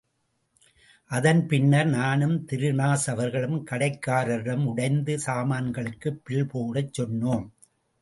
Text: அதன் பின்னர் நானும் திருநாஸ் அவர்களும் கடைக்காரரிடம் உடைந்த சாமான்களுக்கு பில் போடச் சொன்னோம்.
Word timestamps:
அதன் 1.11 1.41
பின்னர் 1.47 1.89
நானும் 1.89 2.33
திருநாஸ் 2.45 3.05
அவர்களும் 3.07 3.59
கடைக்காரரிடம் 3.71 4.65
உடைந்த 4.65 5.17
சாமான்களுக்கு 5.27 6.11
பில் 6.23 6.47
போடச் 6.47 6.93
சொன்னோம். 7.01 7.47